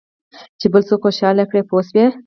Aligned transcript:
چې 0.59 0.67
بل 0.73 0.81
څوک 0.89 0.99
خوشاله 1.05 1.43
کړې 1.49 1.61
پوه 1.69 1.81
شوې!. 1.87 2.05